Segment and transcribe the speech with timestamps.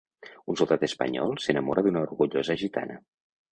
[0.53, 3.01] Un soldat espanyol s'enamora d'una orgullosa gitana.